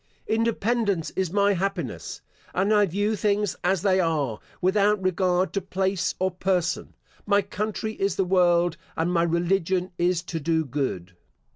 Independence 0.25 1.11
is 1.11 1.31
my 1.31 1.53
happiness, 1.53 2.21
and 2.55 2.73
I 2.73 2.87
view 2.87 3.15
things 3.15 3.55
as 3.63 3.83
they 3.83 3.99
are, 3.99 4.39
without 4.59 4.99
regard 4.99 5.53
to 5.53 5.61
place 5.61 6.15
or 6.17 6.31
person; 6.31 6.95
my 7.27 7.43
country 7.43 7.93
is 7.93 8.15
the 8.15 8.25
world, 8.25 8.77
and 8.97 9.13
my 9.13 9.21
religion 9.21 9.91
is 9.99 10.23
to 10.23 10.39
do 10.39 10.65
good. 10.65 11.15